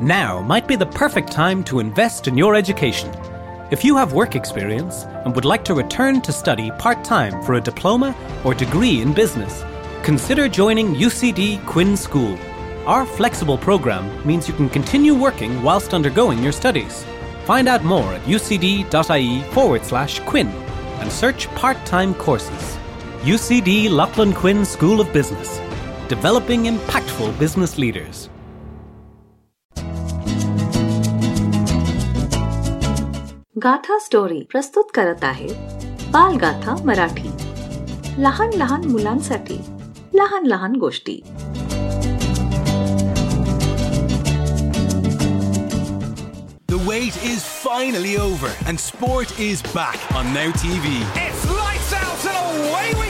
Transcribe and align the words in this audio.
Now 0.00 0.42
might 0.42 0.68
be 0.68 0.76
the 0.76 0.84
perfect 0.84 1.32
time 1.32 1.64
to 1.64 1.80
invest 1.80 2.28
in 2.28 2.36
your 2.36 2.54
education. 2.54 3.10
If 3.70 3.82
you 3.82 3.96
have 3.96 4.12
work 4.12 4.36
experience 4.36 5.04
and 5.24 5.34
would 5.34 5.46
like 5.46 5.64
to 5.64 5.74
return 5.74 6.20
to 6.20 6.32
study 6.32 6.70
part 6.72 7.02
time 7.02 7.42
for 7.42 7.54
a 7.54 7.60
diploma 7.62 8.14
or 8.44 8.52
degree 8.52 9.00
in 9.00 9.14
business, 9.14 9.64
consider 10.02 10.48
joining 10.48 10.94
UCD 10.94 11.64
Quinn 11.64 11.96
School. 11.96 12.38
Our 12.84 13.06
flexible 13.06 13.56
program 13.56 14.04
means 14.26 14.46
you 14.46 14.52
can 14.52 14.68
continue 14.68 15.14
working 15.14 15.62
whilst 15.62 15.94
undergoing 15.94 16.42
your 16.42 16.52
studies. 16.52 17.06
Find 17.46 17.66
out 17.66 17.82
more 17.82 18.12
at 18.12 18.22
ucd.ie 18.22 19.42
forward 19.52 19.84
slash 19.84 20.20
Quinn 20.20 20.48
and 21.00 21.10
search 21.10 21.48
part 21.54 21.82
time 21.86 22.12
courses. 22.14 22.76
UCD 23.22 23.88
Lachlan 23.88 24.34
Quinn 24.34 24.66
School 24.66 25.00
of 25.00 25.10
Business, 25.14 25.58
developing 26.06 26.64
impactful 26.64 27.38
business 27.38 27.78
leaders. 27.78 28.28
Gatha 33.62 33.96
story 34.04 34.40
प्रस्तुत 34.50 34.90
करत 34.94 35.22
आहे 35.24 35.46
बालगाथा 36.12 36.74
मराठी 36.84 37.30
लहान 38.22 38.52
लहान 38.58 38.84
मुलांसाठी 38.90 39.58
लहान 40.14 40.46
लहान 40.46 40.74
गोष्टी 40.82 41.20
The 46.68 46.82
wait 46.90 47.16
is 47.32 47.46
finally 47.64 48.14
over 48.26 48.52
and 48.66 48.78
sport 48.86 49.34
is 49.48 49.62
back 49.74 49.98
on 50.20 50.32
Now 50.34 50.48
TV. 50.64 50.94
It's 51.26 51.50
lights 51.58 51.92
out 52.04 52.30
and 52.32 52.38
away 52.68 52.88
we! 53.00 53.05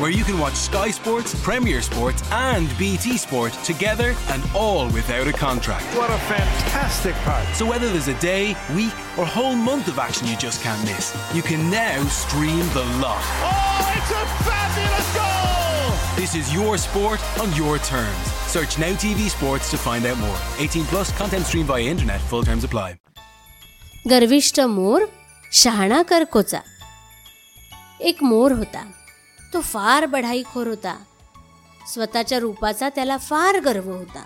Where 0.00 0.10
you 0.10 0.24
can 0.24 0.38
watch 0.38 0.54
Sky 0.54 0.90
Sports, 0.90 1.34
Premier 1.42 1.82
Sports, 1.82 2.22
and 2.30 2.68
BT 2.78 3.16
Sport 3.16 3.52
together 3.64 4.14
and 4.28 4.42
all 4.54 4.86
without 4.90 5.26
a 5.26 5.32
contract. 5.32 5.84
What 5.96 6.10
a 6.10 6.18
fantastic 6.18 7.14
part. 7.24 7.46
So 7.54 7.66
whether 7.66 7.88
there's 7.88 8.08
a 8.08 8.18
day, 8.20 8.56
week, 8.74 8.94
or 9.18 9.26
whole 9.26 9.54
month 9.54 9.88
of 9.88 9.98
action 9.98 10.26
you 10.26 10.36
just 10.36 10.62
can't 10.62 10.82
miss, 10.84 11.16
you 11.34 11.42
can 11.42 11.70
now 11.70 12.02
stream 12.04 12.66
the 12.72 12.84
lot. 13.00 13.22
Oh, 13.42 13.94
it's 13.96 14.10
a 14.10 14.24
fabulous 14.44 15.14
goal! 15.14 15.54
This 16.16 16.34
is 16.34 16.54
your 16.54 16.78
sport 16.78 17.20
on 17.40 17.52
your 17.54 17.78
terms. 17.78 18.26
Search 18.46 18.78
Now 18.78 18.92
TV 18.94 19.28
Sports 19.28 19.70
to 19.70 19.76
find 19.76 20.06
out 20.06 20.18
more. 20.18 20.38
18 20.58 20.84
plus 20.84 21.10
content 21.18 21.44
streamed 21.44 21.66
via 21.66 21.82
internet. 21.82 22.20
Full 22.20 22.42
terms 22.44 22.64
apply. 22.64 22.96
गर्विष्ठ 24.08 24.60
मोर 24.60 25.02
शहाणा 25.52 26.02
करकोचा 26.08 26.58
एक 28.00 28.22
मोर 28.22 28.52
होता 28.52 28.82
तो 29.53 29.61
फार 29.61 30.05
बढाईखोर 30.05 30.67
होता. 30.67 30.97
स्वतःच्या 31.93 32.39
रूपाचा 32.39 32.89
त्याला 32.89 33.17
फार 33.17 33.59
गर्व 33.59 33.91
होता. 33.91 34.23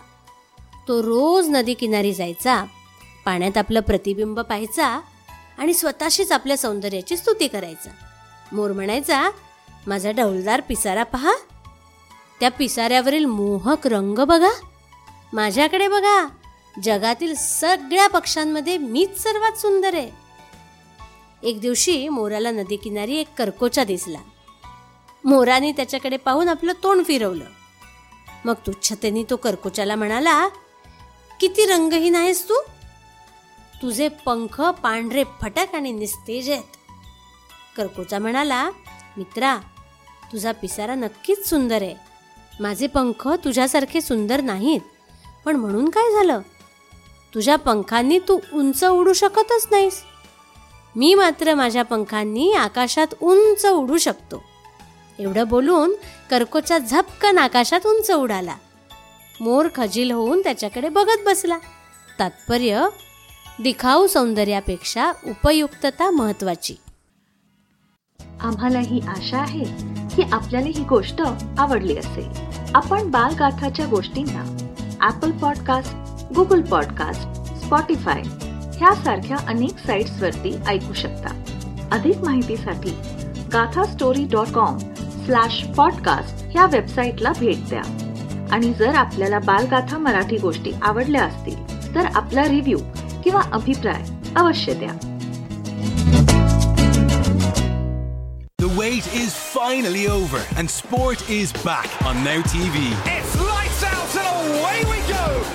तो 0.88 1.02
रोज 1.02 1.48
नदी 1.50 1.74
किनारी 1.74 2.14
जायचा 2.14 2.64
पाण्यात 3.26 3.58
आपलं 3.58 3.80
प्रतिबिंब 3.80 4.40
पाहायचा 4.40 5.02
आणि 5.58 5.74
स्वतःशीच 5.74 6.32
आपल्या 6.32 6.58
सौंदर्याची 6.58 7.18
स्तुती 7.18 7.48
करायचा. 7.48 7.90
मोर 8.52 8.72
म्हणायचा 8.72 9.32
माझा 9.88 10.12
डौलदार 10.12 10.62
पिसारा 10.62 11.04
पहा. 11.04 11.34
त्या 12.40 12.52
पिसाऱ्यावरील 12.52 13.26
मोहक 13.26 13.88
रंग 13.88 14.20
बघा. 14.20 14.50
माझ्याकडे 15.34 15.88
बघा 15.88 16.28
जगातील 16.84 17.36
सगळ्या 17.36 18.08
पक्ष्यांमध्ये 18.08 18.78
मीच 18.78 19.24
सर्वात 19.24 19.52
सुंदर 19.52 19.96
आहे. 19.96 20.12
एक 21.44 21.62
दिवशी 21.62 22.10
मोराला 22.10 22.52
नदीकिनारी 22.52 23.16
एक 23.16 23.28
करकोचा 23.38 23.84
दिसला. 23.84 24.20
मोराने 25.26 25.72
त्याच्याकडे 25.72 26.18
पाहून 26.18 26.50
आपलं 26.50 26.74
तोंड 26.84 27.06
फिरवलं. 27.06 27.46
मग 28.46 28.54
तुच्छतेने 28.54 29.24
तो 29.30 29.36
करकोचाला 29.36 29.96
म्हणाला 29.96 30.48
किती 31.40 31.66
रंगहीन 31.66 32.16
आहेस 32.16 32.50
तू. 32.50 32.54
तुझे 33.82 34.08
पंख 34.08 34.62
पांढरे 34.62 35.24
फटक 35.42 35.76
आणि 35.76 35.92
निस्तेज 35.92 36.50
आहेत. 36.50 36.64
कर्कोचा 37.78 38.20
म्हणाला 38.20 38.70
मित्रा 39.18 39.58
तुझा 40.32 40.52
पिसारा 40.52 40.96
नक्कीच 40.96 41.50
सुंदर 41.50 41.82
आहे. 41.82 41.96
माझे 42.60 42.88
पंख 42.88 43.28
तुझ्यासारखे 43.28 44.02
सुंदर 44.02 44.42
नाहीत. 44.42 44.82
पण 45.46 45.56
म्हणून 45.56 45.90
काय 45.90 46.12
झालं? 46.12 46.40
तुझ्या 47.34 47.56
पंखांनी 47.56 48.20
तू 48.20 48.40
उंच 48.54 48.84
उडू 48.84 49.14
शकतच 49.14 49.68
नाहीस. 49.72 50.04
मी 50.96 51.14
मात्र 51.14 51.56
माझ्या 51.56 51.84
पंखांनी 51.84 52.54
आकाशात 52.54 53.08
उंच 53.22 53.66
उडू 53.66 53.98
शकतो. 53.98 54.53
एवढं 55.20 55.48
बोलून 55.48 55.94
कर्कोचा 56.30 56.78
झपकन 56.78 57.38
आकाशात 57.38 57.88
उंच 57.88 58.12
उडाला. 58.12 58.56
मोर 59.42 59.68
खजील 59.76 60.12
होऊन 60.12 60.42
त्याच्याकडे 60.42 60.90
बघत 60.90 61.26
बसला. 61.26 61.58
तात्पर्य 62.20 62.88
दिखाऊ 63.64 64.08
सौंदर्यापेक्षा 64.08 65.12
उपयुक्तता 65.26 66.12
महत्वाची 66.12 66.76
आम्हाला 68.42 68.80
ही 68.80 69.00
आशा 69.08 69.38
आहे 69.38 69.64
की 70.16 70.22
आपल्याला 70.32 70.68
ही 70.68 70.84
गोष्ट 70.84 71.22
आवडली 71.58 71.98
असेल. 71.98 72.30
आपण 72.76 73.12
बालगाथाच्या 73.12 73.86
गोष्टींना 73.86 74.58
Apple 75.08 75.32
podcast 75.32 75.94
Google 76.34 76.62
podcast 76.62 77.54
Spotify 77.66 78.22
ह्यासारख्या 78.78 79.38
अनेक 79.48 79.78
साइट्स 79.86 80.22
वरती 80.22 80.56
ऐकू 80.68 80.94
शकता. 80.94 81.44
अधिक 81.92 82.18
माहितीसाठी 82.18 82.90
Gatha 83.54 83.86
story 83.86 84.26
dot 84.26 84.48
com 84.48 84.78
slash 85.26 85.64
podcast 85.76 86.44
ह्या 86.52 86.66
वेबसाईटला 86.66 87.32
भेट 87.40 87.68
द्या 87.70 87.82
आणि 88.52 88.74
जर 88.74 88.96
आपल्याला 88.96 89.40
बालगाथा 89.40 89.98
मराठी 89.98 90.38
गोष्टी 90.38 90.72
आवडल्या 90.82 91.24
असतील 91.24 91.96
तर 91.96 92.06
आपला 92.16 92.44
रिव्ह्यू 92.44 92.78
किंवा 93.24 93.42
अभिप्राय 93.54 94.04
अवश्य 94.36 94.74
द्या 94.74 94.94
The 98.64 98.70
wait 98.78 99.08
is 99.22 99.32
finally 99.54 100.04
over 100.12 100.42
and 100.60 100.70
sport 100.76 101.24
is 101.38 101.52
back 101.66 101.90
on 102.10 102.24
Now 102.28 102.40
TV. 102.54 102.84
It's 103.16 103.36
lights 103.50 103.84
out 103.94 104.16
and 104.24 104.30
away 104.44 104.80
we 104.92 104.98
go! 104.98 105.03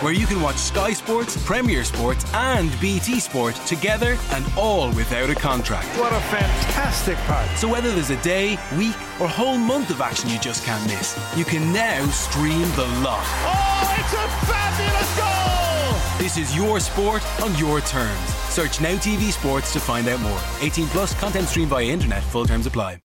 Where 0.00 0.12
you 0.12 0.26
can 0.26 0.41
watch 0.41 0.59
Sky 0.59 0.92
Sports, 0.92 1.36
Premier 1.44 1.82
Sports, 1.82 2.25
and 2.32 2.70
BT 2.81 3.19
Sport 3.19 3.56
together 3.66 4.16
and 4.31 4.47
all 4.56 4.92
without 4.92 5.28
a 5.28 5.34
contract. 5.34 5.88
What 5.98 6.12
a 6.12 6.20
fantastic 6.20 7.16
part. 7.26 7.48
So 7.59 7.69
whether 7.69 7.91
there's 7.91 8.10
a 8.10 8.22
day, 8.22 8.56
week, 8.76 8.94
or 9.20 9.26
whole 9.26 9.59
month 9.59 9.91
of 9.91 10.00
action 10.00 10.31
you 10.31 10.38
just 10.38 10.64
can't 10.64 10.84
miss, 10.86 11.19
you 11.36 11.44
can 11.44 11.72
now 11.72 12.06
stream 12.10 12.69
the 12.76 12.86
lot. 13.03 13.25
Oh, 13.42 13.97
it's 13.98 14.12
a 14.14 14.47
fabulous 14.47 15.16
goal! 15.19 16.19
This 16.19 16.36
is 16.36 16.54
your 16.54 16.78
sport 16.78 17.25
on 17.42 17.56
your 17.56 17.80
terms. 17.80 18.28
Search 18.50 18.80
Now 18.80 18.94
TV 18.94 19.32
Sports 19.32 19.72
to 19.72 19.80
find 19.80 20.06
out 20.06 20.20
more. 20.20 20.41
18 20.60 20.86
plus 20.88 21.12
content 21.19 21.48
streamed 21.48 21.70
via 21.70 21.86
internet. 21.86 22.22
Full 22.22 22.44
terms 22.44 22.66
apply. 22.66 22.97